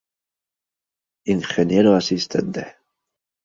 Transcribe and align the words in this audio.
Ingeniero 1.33 1.95
asistente. 2.01 2.63